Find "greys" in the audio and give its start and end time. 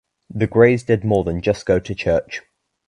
0.47-0.81